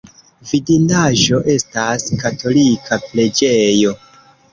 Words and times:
Vidindaĵo 0.51 1.41
estas 1.55 2.05
katolika 2.23 2.99
preĝejo. 3.05 3.93